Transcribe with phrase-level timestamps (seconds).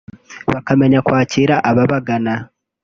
[0.51, 2.33] bakamenya kwakira ababagana